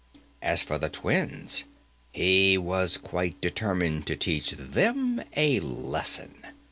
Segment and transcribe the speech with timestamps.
[0.41, 1.65] As for the twins,
[2.11, 6.43] he was quite determined to teach them a lesson.